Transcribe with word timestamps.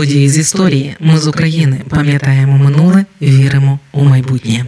Події 0.00 0.28
з 0.28 0.38
історії. 0.38 0.96
Ми 1.00 1.18
з 1.18 1.26
України 1.26 1.80
пам'ятаємо 1.88 2.58
минуле, 2.58 3.04
віримо 3.22 3.78
у 3.92 4.04
майбутнє. 4.04 4.64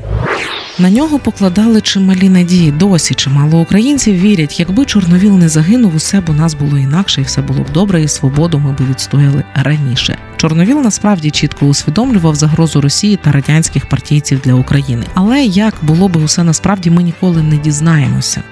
На 0.78 0.90
нього 0.90 1.18
покладали 1.18 1.80
чималі 1.80 2.28
надії. 2.28 2.72
Досі 2.72 3.14
чимало 3.14 3.60
українців 3.60 4.20
вірять, 4.20 4.60
якби 4.60 4.84
Чорновіл 4.84 5.32
не 5.32 5.48
загинув, 5.48 5.96
усе 5.96 6.20
б 6.20 6.28
у 6.28 6.32
нас 6.32 6.54
було 6.54 6.78
інакше, 6.78 7.20
і 7.20 7.24
все 7.24 7.42
було 7.42 7.60
б 7.60 7.72
добре, 7.72 8.02
і 8.02 8.08
свободу 8.08 8.58
ми 8.58 8.72
б 8.72 8.90
відстояли 8.90 9.44
раніше. 9.54 10.18
Чорновіл 10.36 10.80
насправді 10.80 11.30
чітко 11.30 11.66
усвідомлював 11.66 12.34
загрозу 12.34 12.80
Росії 12.80 13.18
та 13.24 13.32
радянських 13.32 13.86
партійців 13.86 14.40
для 14.44 14.54
України. 14.54 15.06
Але 15.14 15.44
як 15.44 15.74
було 15.82 16.08
би 16.08 16.20
усе 16.20 16.44
насправді, 16.44 16.90
ми 16.90 17.02
ніколи 17.02 17.42
не 17.42 17.56
дізнаємося. 17.56 18.42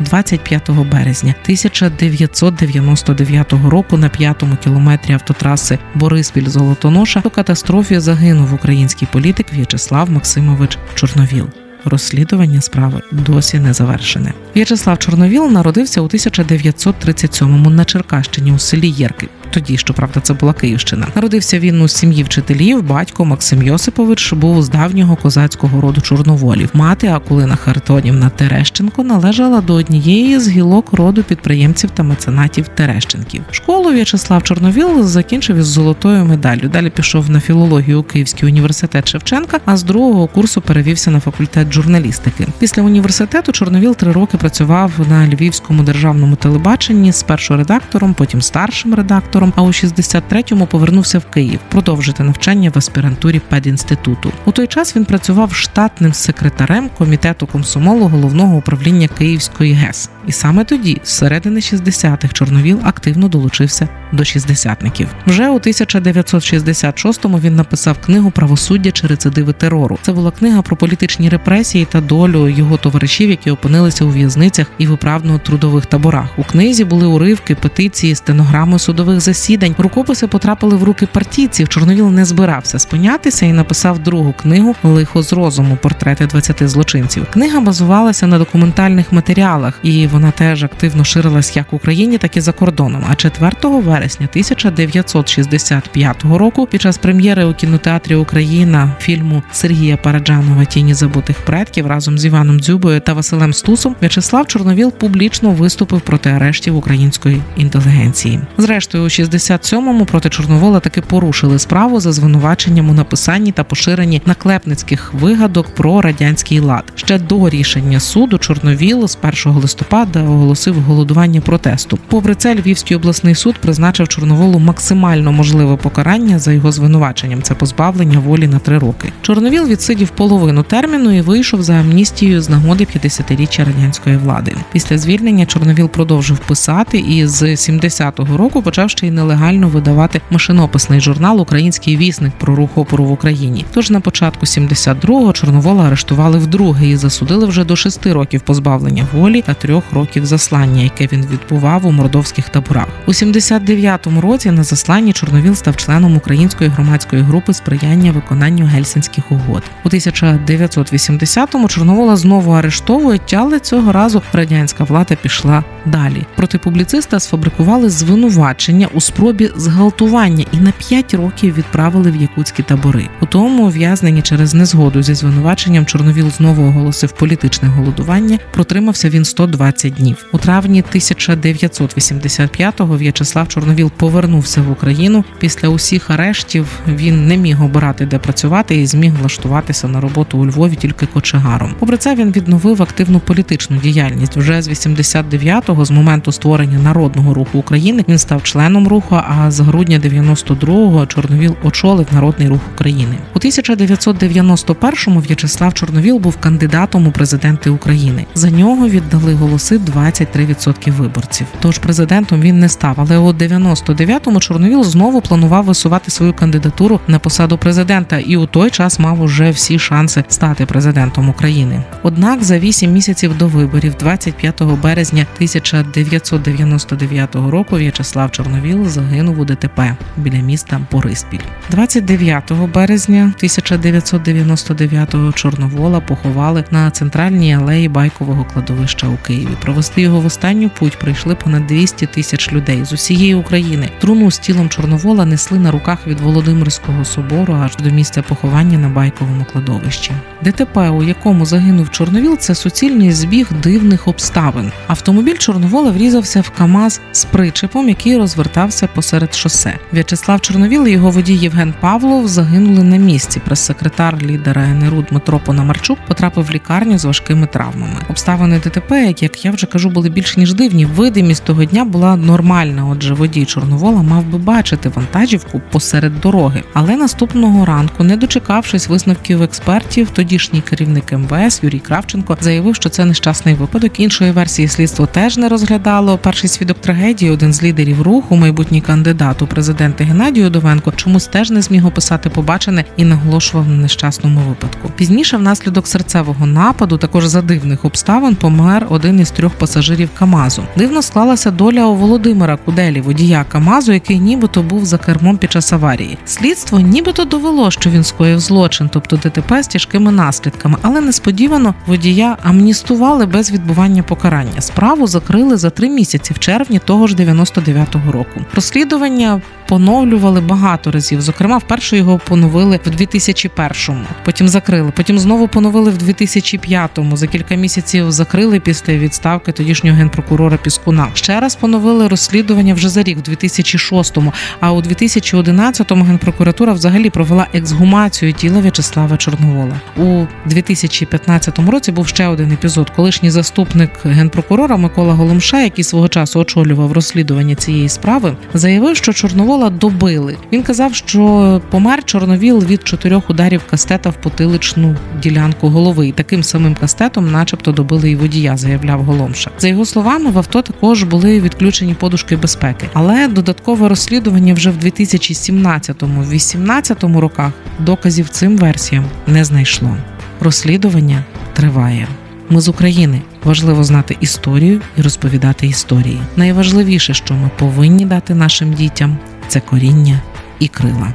25 0.00 0.70
березня 0.70 1.34
1999 1.42 3.52
року 3.52 3.96
на 3.96 4.08
п'ятому 4.08 4.56
кілометрі 4.56 5.14
автотраси 5.14 5.78
Бориспіль 5.94 6.48
Золотоноша 6.48 7.22
у 7.24 7.30
катастрофі 7.30 7.98
загинув 7.98 8.54
український 8.54 9.08
політик 9.12 9.52
В'ячеслав 9.52 10.10
Максимович 10.10 10.78
Чорновіл. 10.94 11.48
Розслідування 11.84 12.60
справи 12.60 13.02
досі 13.12 13.58
не 13.58 13.72
завершене. 13.72 14.32
В'ячеслав 14.56 14.98
Чорновіл 14.98 15.50
народився 15.50 16.00
у 16.00 16.04
1937-му 16.04 17.70
на 17.70 17.84
Черкащині 17.84 18.52
у 18.52 18.58
селі 18.58 18.88
Єрки. 18.88 19.28
Тоді, 19.56 19.76
щоправда, 19.76 20.20
це 20.20 20.34
була 20.34 20.52
Київщина. 20.52 21.06
Народився 21.14 21.58
він 21.58 21.82
у 21.82 21.88
сім'ї 21.88 22.22
вчителів. 22.22 22.82
Батько 22.82 23.24
Максим 23.24 23.62
Йосипович 23.62 24.32
був 24.32 24.62
з 24.62 24.68
давнього 24.68 25.16
козацького 25.16 25.80
роду 25.80 26.00
чорноволів. 26.00 26.70
Мати 26.72 27.08
Акулина 27.08 27.56
Харитонівна 27.56 28.28
Терещенко 28.28 29.04
належала 29.04 29.60
до 29.60 29.74
однієї 29.74 30.38
з 30.40 30.48
гілок 30.48 30.92
роду 30.92 31.22
підприємців 31.22 31.90
та 31.90 32.02
меценатів 32.02 32.68
Терещенків. 32.68 33.42
Школу 33.50 33.90
В'ячеслав 33.90 34.42
Чорновіл 34.42 35.02
закінчив 35.02 35.56
із 35.56 35.66
золотою 35.66 36.24
медаллю. 36.24 36.68
Далі 36.68 36.90
пішов 36.90 37.30
на 37.30 37.40
філологію 37.40 38.00
у 38.00 38.02
Київський 38.02 38.48
університет 38.48 39.08
Шевченка, 39.08 39.60
а 39.64 39.76
з 39.76 39.82
другого 39.82 40.26
курсу 40.26 40.60
перевівся 40.60 41.10
на 41.10 41.20
факультет 41.20 41.72
журналістики. 41.72 42.46
Після 42.58 42.82
університету 42.82 43.52
Чорновіл 43.52 43.96
три 43.96 44.12
роки 44.12 44.36
працював 44.36 44.92
на 45.10 45.28
львівському 45.28 45.82
державному 45.82 46.36
телебаченні 46.36 47.12
спершу 47.12 47.56
редактором, 47.56 48.14
потім 48.14 48.42
старшим 48.42 48.94
редактором. 48.94 49.45
А 49.56 49.62
у 49.62 49.68
63-му 49.68 50.66
повернувся 50.66 51.18
в 51.18 51.24
Київ 51.24 51.60
продовжити 51.68 52.22
навчання 52.22 52.70
в 52.74 52.78
аспірантурі 52.78 53.38
педінституту. 53.38 54.32
У 54.44 54.52
той 54.52 54.66
час 54.66 54.96
він 54.96 55.04
працював 55.04 55.52
штатним 55.54 56.12
секретарем 56.12 56.90
комітету 56.98 57.46
комсомолу 57.46 58.08
головного 58.08 58.56
управління 58.56 59.08
Київської 59.08 59.72
ГЕС. 59.72 60.10
І 60.26 60.32
саме 60.32 60.64
тоді, 60.64 61.00
з 61.04 61.10
середини 61.10 61.60
60-х, 61.60 62.32
Чорновіл 62.32 62.80
активно 62.84 63.28
долучився 63.28 63.88
до 64.12 64.24
шістдесятників. 64.24 65.08
Вже 65.26 65.48
у 65.48 65.58
1966-му 65.58 67.38
він 67.38 67.56
написав 67.56 67.98
книгу 67.98 68.30
Правосуддя 68.30 68.90
чи 68.90 69.06
рецидиви 69.06 69.52
терору. 69.52 69.98
Це 70.02 70.12
була 70.12 70.30
книга 70.30 70.62
про 70.62 70.76
політичні 70.76 71.28
репресії 71.28 71.86
та 71.92 72.00
долю 72.00 72.48
його 72.48 72.76
товаришів, 72.76 73.30
які 73.30 73.50
опинилися 73.50 74.04
у 74.04 74.08
в'язницях 74.08 74.66
і 74.78 74.86
виправно-трудових 74.86 75.86
таборах. 75.86 76.38
У 76.38 76.44
книзі 76.44 76.84
були 76.84 77.06
уривки, 77.06 77.54
петиції, 77.54 78.14
стенограми 78.14 78.78
судових 78.78 79.20
засідань. 79.20 79.74
Рукописи 79.78 80.26
потрапили 80.26 80.76
в 80.76 80.84
руки 80.84 81.08
партійців. 81.12 81.68
Чорновіл 81.68 82.10
не 82.10 82.24
збирався 82.24 82.78
спинятися 82.78 83.46
і 83.46 83.52
написав 83.52 83.98
другу 83.98 84.34
книгу 84.42 84.74
Лихо 84.82 85.22
з 85.22 85.32
розуму 85.32 85.78
портрети 85.82 86.26
20 86.26 86.68
злочинців. 86.68 87.26
Книга 87.32 87.60
базувалася 87.60 88.26
на 88.26 88.38
документальних 88.38 89.12
матеріалах, 89.12 89.78
і 89.82 90.06
вона 90.16 90.30
теж 90.30 90.64
активно 90.64 91.04
ширилась 91.04 91.56
як 91.56 91.72
в 91.72 91.74
Україні, 91.74 92.18
так 92.18 92.36
і 92.36 92.40
за 92.40 92.52
кордоном. 92.52 93.04
А 93.10 93.14
4 93.14 93.52
вересня 93.62 94.28
1965 94.30 96.24
року, 96.24 96.66
під 96.66 96.82
час 96.82 96.98
прем'єри 96.98 97.44
у 97.44 97.54
кінотеатрі 97.54 98.14
Україна 98.14 98.96
фільму 99.00 99.42
Сергія 99.52 99.96
Параджанова 99.96 100.64
Тіні 100.64 100.94
забутих 100.94 101.36
предків 101.40 101.86
разом 101.86 102.18
з 102.18 102.24
Іваном 102.24 102.60
Дзюбою 102.60 103.00
та 103.00 103.12
Василем 103.12 103.52
Стусом 103.52 103.96
В'ячеслав 104.00 104.46
Чорновіл 104.46 104.92
публічно 104.92 105.50
виступив 105.50 106.00
проти 106.00 106.30
арештів 106.30 106.76
української 106.76 107.42
інтелігенції. 107.56 108.40
Зрештою, 108.58 109.04
у 109.04 109.06
67-му 109.06 110.04
проти 110.04 110.28
Чорновола 110.28 110.80
таки 110.80 111.00
порушили 111.00 111.58
справу 111.58 112.00
за 112.00 112.12
звинуваченням 112.12 112.90
у 112.90 112.94
написанні 112.94 113.52
та 113.52 113.64
поширенні 113.64 114.22
наклепницьких 114.26 115.14
вигадок 115.14 115.74
про 115.74 116.00
радянський 116.00 116.60
лад. 116.60 116.84
Ще 116.94 117.18
до 117.18 117.48
рішення 117.48 118.00
суду 118.00 118.38
Чорновіл 118.38 119.08
з 119.08 119.18
1 119.46 119.52
листопада 119.52 120.05
оголосив 120.14 120.80
голодування 120.80 121.40
протесту. 121.40 121.98
Попри 122.08 122.34
це, 122.34 122.54
Львівський 122.54 122.96
обласний 122.96 123.34
суд 123.34 123.58
призначив 123.58 124.08
Чорноволу 124.08 124.58
максимально 124.58 125.32
можливе 125.32 125.76
покарання 125.76 126.38
за 126.38 126.52
його 126.52 126.72
звинуваченням. 126.72 127.42
Це 127.42 127.54
позбавлення 127.54 128.18
волі 128.18 128.46
на 128.46 128.58
три 128.58 128.78
роки. 128.78 129.12
Чорновіл 129.22 129.66
відсидів 129.66 130.08
половину 130.08 130.62
терміну 130.62 131.16
і 131.16 131.20
вийшов 131.20 131.62
за 131.62 131.74
амністією 131.74 132.42
з 132.42 132.48
нагоди 132.48 132.86
50-річчя 132.96 133.64
радянської 133.64 134.16
влади. 134.16 134.56
Після 134.72 134.98
звільнення 134.98 135.46
Чорновіл 135.46 135.88
продовжив 135.88 136.38
писати 136.38 136.98
і 136.98 137.26
з 137.26 137.42
70-го 137.42 138.36
року 138.36 138.62
почав 138.62 138.90
ще 138.90 139.06
й 139.06 139.10
нелегально 139.10 139.68
видавати 139.68 140.20
машинописний 140.30 141.00
журнал 141.00 141.40
Український 141.40 141.96
вісник 141.96 142.32
про 142.38 142.54
рух 142.54 142.70
опору 142.74 143.04
в 143.04 143.12
Україні. 143.12 143.64
Тож 143.74 143.90
на 143.90 144.00
початку 144.00 144.46
72-го 144.46 145.32
Чорновола 145.32 145.84
арештували 145.84 146.38
вдруге 146.38 146.88
і 146.88 146.96
засудили 146.96 147.46
вже 147.46 147.64
до 147.64 147.76
шести 147.76 148.12
років 148.12 148.40
позбавлення 148.40 149.06
волі 149.12 149.42
та 149.42 149.54
трьох 149.54 149.82
років 149.96 150.26
заслання, 150.26 150.82
яке 150.82 151.08
він 151.12 151.26
відбував 151.26 151.86
у 151.86 151.92
мордовських 151.92 152.48
таборах. 152.48 152.88
У 153.06 153.12
79-му 153.12 154.20
році 154.20 154.50
на 154.50 154.62
засланні 154.62 155.12
Чорновіл 155.12 155.54
став 155.54 155.76
членом 155.76 156.16
української 156.16 156.70
громадської 156.70 157.22
групи 157.22 157.52
сприяння 157.54 158.12
виконанню 158.12 158.66
гельсінських 158.66 159.32
угод. 159.32 159.62
У 159.84 159.88
1980-му 159.88 161.68
Чорновола 161.68 162.16
знову 162.16 162.52
арештовують, 162.52 163.34
але 163.34 163.60
цього 163.60 163.92
разу 163.92 164.22
радянська 164.32 164.84
влада 164.84 165.14
пішла 165.14 165.64
далі. 165.86 166.26
Проти 166.36 166.58
публіциста 166.58 167.20
сфабрикували 167.20 167.90
звинувачення 167.90 168.88
у 168.94 169.00
спробі 169.00 169.50
зґвалтування 169.56 170.44
і 170.52 170.56
на 170.56 170.72
5 170.88 171.14
років 171.14 171.54
відправили 171.54 172.10
в 172.10 172.16
якутські 172.16 172.62
табори. 172.62 173.08
У 173.20 173.26
тому 173.26 173.66
ув'язненні 173.66 174.22
через 174.22 174.54
незгоду 174.54 175.02
зі 175.02 175.14
звинуваченням 175.14 175.86
Чорновіл 175.86 176.30
знову 176.30 176.68
оголосив 176.68 177.12
політичне 177.12 177.68
голодування. 177.68 178.38
Протримався 178.52 179.08
він 179.08 179.24
120 179.24 179.85
днів. 179.90 180.26
У 180.32 180.38
травні 180.38 180.84
1985-го 180.94 182.96
В'ячеслав 182.96 183.48
Чорновіл 183.48 183.90
повернувся 183.96 184.62
в 184.62 184.70
Україну. 184.70 185.24
Після 185.38 185.68
усіх 185.68 186.10
арештів 186.10 186.66
він 186.88 187.26
не 187.26 187.36
міг 187.36 187.64
обирати, 187.64 188.06
де 188.06 188.18
працювати, 188.18 188.76
і 188.76 188.86
зміг 188.86 189.12
влаштуватися 189.20 189.88
на 189.88 190.00
роботу 190.00 190.38
у 190.38 190.46
Львові 190.46 190.74
тільки 190.74 191.06
кочегаром. 191.06 191.74
Попри 191.78 191.96
це 191.96 192.14
він 192.14 192.32
відновив 192.32 192.82
активну 192.82 193.20
політичну 193.20 193.76
діяльність. 193.76 194.36
Вже 194.36 194.62
з 194.62 194.68
89-го, 194.68 195.84
з 195.84 195.90
моменту 195.90 196.32
створення 196.32 196.78
народного 196.78 197.34
руху 197.34 197.58
України, 197.58 198.04
він 198.08 198.18
став 198.18 198.42
членом 198.42 198.88
руху. 198.88 199.20
А 199.28 199.50
з 199.50 199.60
грудня 199.60 199.98
92-го 199.98 201.06
Чорновіл 201.06 201.56
очолив 201.64 202.06
народний 202.12 202.48
рух 202.48 202.60
України. 202.74 203.16
У 203.34 203.38
1991-му 203.38 205.20
В'ячеслав 205.20 205.74
Чорновіл 205.74 206.18
був 206.18 206.36
кандидатом 206.36 207.06
у 207.06 207.10
президенти 207.10 207.70
України. 207.70 208.26
За 208.34 208.50
нього 208.50 208.88
віддали 208.88 209.34
голоси 209.34 209.65
23% 209.74 210.90
виборців. 210.90 211.46
Тож 211.60 211.78
президентом 211.78 212.40
він 212.40 212.58
не 212.58 212.68
став. 212.68 212.94
Але 212.96 213.18
у 213.18 213.32
99-му 213.32 214.40
Чорновіл 214.40 214.84
знову 214.84 215.20
планував 215.20 215.64
висувати 215.64 216.10
свою 216.10 216.32
кандидатуру 216.32 217.00
на 217.06 217.18
посаду 217.18 217.58
президента, 217.58 218.18
і 218.18 218.36
у 218.36 218.46
той 218.46 218.70
час 218.70 218.98
мав 218.98 219.22
уже 219.22 219.50
всі 219.50 219.78
шанси 219.78 220.24
стати 220.28 220.66
президентом 220.66 221.28
України. 221.28 221.82
Однак 222.02 222.44
за 222.44 222.58
8 222.58 222.92
місяців 222.92 223.38
до 223.38 223.46
виборів, 223.46 223.94
25 223.94 224.62
березня 224.62 225.26
1999 225.34 227.34
року, 227.34 227.76
В'ячеслав 227.76 228.30
Чорновіл 228.30 228.88
загинув 228.88 229.40
у 229.40 229.44
ДТП 229.44 229.96
біля 230.16 230.38
міста 230.38 230.80
Бориспіль. 230.92 231.40
29 231.70 232.52
березня 232.74 233.32
1999-го 233.42 235.32
Чорновола 235.32 236.00
поховали 236.00 236.64
на 236.70 236.90
центральній 236.90 237.56
алеї 237.56 237.88
байкового 237.88 238.44
кладовища 238.44 239.08
у 239.08 239.16
Києві. 239.16 239.55
Провести 239.60 240.02
його 240.02 240.20
в 240.20 240.26
останню 240.26 240.70
путь 240.78 240.98
прийшли 240.98 241.34
понад 241.34 241.66
200 241.66 242.06
тисяч 242.06 242.52
людей 242.52 242.84
з 242.84 242.92
усієї 242.92 243.34
України. 243.34 243.90
Труну 244.00 244.30
з 244.30 244.38
тілом 244.38 244.68
Чорновола 244.68 245.24
несли 245.24 245.58
на 245.58 245.70
руках 245.70 246.06
від 246.06 246.20
Володимирського 246.20 247.04
собору 247.04 247.54
аж 247.54 247.76
до 247.76 247.90
місця 247.90 248.22
поховання 248.22 248.78
на 248.78 248.88
байковому 248.88 249.44
кладовищі. 249.52 250.12
ДТП, 250.42 250.88
у 250.88 251.02
якому 251.02 251.46
загинув 251.46 251.90
Чорновіл, 251.90 252.36
це 252.36 252.54
суцільний 252.54 253.12
збіг 253.12 253.48
дивних 253.62 254.08
обставин. 254.08 254.72
Автомобіль 254.86 255.36
Чорновола 255.36 255.90
врізався 255.90 256.40
в 256.40 256.50
КАМАЗ 256.50 257.00
з 257.12 257.24
причепом, 257.24 257.88
який 257.88 258.16
розвертався 258.16 258.86
посеред 258.86 259.34
шосе. 259.34 259.78
В'ячеслав 259.92 260.40
Чорновіл 260.40 260.86
і 260.86 260.90
його 260.90 261.10
водій 261.10 261.36
Євген 261.36 261.74
Павлов 261.80 262.28
загинули 262.28 262.82
на 262.82 262.96
місці. 262.96 263.40
Прес-секретар 263.44 264.22
лідера 264.22 264.66
НРУ 264.66 265.04
Дмитро 265.10 265.40
Пономарчук 265.44 265.98
потрапив 266.06 266.44
в 266.44 266.50
лікарню 266.50 266.98
з 266.98 267.04
важкими 267.04 267.46
травмами. 267.46 268.00
Обставини 268.08 268.58
ДТП, 268.58 269.14
як 269.18 269.45
я 269.46 269.52
вже 269.52 269.66
кажу, 269.66 269.90
були 269.90 270.08
більш 270.08 270.36
ніж 270.36 270.54
дивні. 270.54 270.84
Видимість 270.86 271.44
того 271.44 271.64
дня 271.64 271.84
була 271.84 272.16
нормальна. 272.16 272.86
Отже, 272.86 273.14
водій 273.14 273.44
Чорновола 273.44 274.02
мав 274.02 274.24
би 274.24 274.38
бачити 274.38 274.88
вантажівку 274.88 275.60
посеред 275.70 276.20
дороги. 276.20 276.62
Але 276.72 276.96
наступного 276.96 277.64
ранку, 277.64 278.04
не 278.04 278.16
дочекавшись 278.16 278.88
висновків 278.88 279.42
експертів, 279.42 280.10
тодішній 280.10 280.60
керівник 280.60 281.12
МВС 281.12 281.60
Юрій 281.62 281.78
Кравченко 281.78 282.36
заявив, 282.40 282.74
що 282.74 282.88
це 282.88 283.04
нещасний 283.04 283.54
випадок. 283.54 284.00
Іншої 284.00 284.30
версії 284.30 284.68
слідство 284.68 285.06
теж 285.06 285.36
не 285.36 285.48
розглядало. 285.48 286.18
Перший 286.18 286.50
свідок 286.50 286.80
трагедії, 286.80 287.30
один 287.30 287.52
з 287.52 287.62
лідерів 287.62 288.02
руху, 288.02 288.36
майбутній 288.36 288.80
кандидат 288.80 289.42
у 289.42 289.46
президенти 289.46 290.04
Геннадій 290.04 290.44
Удовенко, 290.44 290.92
чомусь 290.96 291.26
теж 291.26 291.50
не 291.50 291.62
зміг 291.62 291.86
описати 291.86 292.30
побачене 292.30 292.84
і 292.96 293.04
наголошував 293.04 293.68
на 293.68 293.76
нещасному 293.76 294.40
випадку. 294.40 294.90
Пізніше, 294.96 295.36
внаслідок 295.36 295.86
серцевого 295.86 296.46
нападу, 296.46 296.98
також 296.98 297.26
за 297.26 297.42
дивних 297.42 297.84
обставин, 297.84 298.34
помер 298.34 298.86
один 298.90 299.20
із 299.20 299.30
трьох 299.36 299.52
пасажирів 299.52 300.08
Камазу. 300.18 300.64
Дивно 300.76 301.02
склалася 301.02 301.50
доля 301.50 301.86
у 301.86 301.94
Володимира 301.94 302.56
Куделі, 302.56 303.00
водія 303.00 303.44
Камазу, 303.48 303.92
який 303.92 304.18
нібито 304.18 304.62
був 304.62 304.84
за 304.84 304.98
кермом 304.98 305.38
під 305.38 305.52
час 305.52 305.72
аварії. 305.72 306.18
Слідство 306.24 306.80
нібито 306.80 307.24
довело, 307.24 307.70
що 307.70 307.90
він 307.90 308.04
скоїв 308.04 308.40
злочин, 308.40 308.90
тобто 308.92 309.16
ДТП 309.16 309.62
з 309.62 309.66
тяжкими 309.66 310.12
наслідками, 310.12 310.76
але 310.82 311.00
несподівано 311.00 311.74
водія 311.86 312.36
амністували 312.42 313.26
без 313.26 313.52
відбування 313.52 314.02
покарання. 314.02 314.60
Справу 314.60 315.06
закрили 315.06 315.56
за 315.56 315.70
три 315.70 315.88
місяці 315.88 316.34
в 316.34 316.38
червні 316.38 316.78
того 316.78 317.06
ж 317.06 317.16
99-го 317.16 318.12
року. 318.12 318.40
Розслідування 318.54 319.40
поновлювали 319.68 320.40
багато 320.40 320.90
разів. 320.90 321.20
Зокрема, 321.20 321.58
вперше 321.58 321.96
його 321.96 322.20
поновили 322.28 322.80
в 322.86 322.88
2001-му, 322.88 324.04
потім 324.24 324.48
закрили, 324.48 324.92
потім 324.96 325.18
знову 325.18 325.48
поновили 325.48 325.90
в 325.90 325.98
2005-му. 325.98 327.16
За 327.16 327.26
кілька 327.26 327.54
місяців 327.54 328.12
закрили 328.12 328.60
після 328.60 328.92
відставки 328.92 329.25
тодішнього 329.34 329.96
генпрокурора 329.96 330.56
Піскуна. 330.56 331.08
Ще 331.14 331.40
раз 331.40 331.54
поновили 331.54 332.08
розслідування 332.08 332.74
вже 332.74 332.88
за 332.88 333.02
рік, 333.02 333.18
в 333.18 333.30
2006-му, 333.30 334.32
А 334.60 334.72
у 334.72 334.80
2011-му 334.80 336.04
генпрокуратура 336.04 336.72
взагалі 336.72 337.10
провела 337.10 337.46
ексгумацію 337.54 338.32
тіла 338.32 338.60
В'ячеслава 338.60 339.16
Чорновола. 339.16 339.80
У 339.96 340.26
2015 340.46 341.58
році 341.58 341.92
був 341.92 342.08
ще 342.08 342.26
один 342.26 342.52
епізод. 342.52 342.90
Колишній 342.90 343.30
заступник 343.30 343.90
генпрокурора 344.04 344.76
Микола 344.76 345.14
Голомша, 345.14 345.62
який 345.62 345.84
свого 345.84 346.08
часу 346.08 346.40
очолював 346.40 346.92
розслідування 346.92 347.54
цієї 347.54 347.88
справи, 347.88 348.36
заявив, 348.54 348.96
що 348.96 349.12
Чорновола 349.12 349.70
добили. 349.70 350.36
Він 350.52 350.62
казав, 350.62 350.94
що 350.94 351.60
помер 351.70 352.04
Чорновіл 352.04 352.64
від 352.64 352.88
чотирьох 352.88 353.30
ударів 353.30 353.62
кастета 353.70 354.10
в 354.10 354.14
потиличну 354.14 354.96
ділянку 355.22 355.68
голови, 355.68 356.08
і 356.08 356.12
таким 356.12 356.42
самим 356.42 356.74
кастетом, 356.74 357.32
начебто, 357.32 357.72
добили 357.72 358.10
і 358.10 358.16
водія, 358.16 358.56
заявляв 358.56 359.02
Голомша. 359.04 359.15
За 359.58 359.68
його 359.68 359.86
словами, 359.86 360.30
в 360.30 360.38
авто 360.38 360.62
також 360.62 361.02
були 361.02 361.40
відключені 361.40 361.94
подушки 361.94 362.36
безпеки, 362.36 362.88
але 362.92 363.28
додаткове 363.28 363.88
розслідування 363.88 364.54
вже 364.54 364.70
в 364.70 364.76
2017-2018 364.76 367.18
роках 367.18 367.52
доказів 367.78 368.28
цим 368.28 368.56
версіям 368.56 369.04
не 369.26 369.44
знайшло. 369.44 369.96
Розслідування 370.40 371.24
триває. 371.52 372.08
Ми 372.50 372.60
з 372.60 372.68
України 372.68 373.22
важливо 373.44 373.84
знати 373.84 374.16
історію 374.20 374.80
і 374.98 375.02
розповідати 375.02 375.66
історії. 375.66 376.20
Найважливіше, 376.36 377.14
що 377.14 377.34
ми 377.34 377.50
повинні 377.58 378.06
дати 378.06 378.34
нашим 378.34 378.72
дітям, 378.72 379.18
це 379.48 379.60
коріння 379.60 380.20
і 380.58 380.68
крила. 380.68 381.14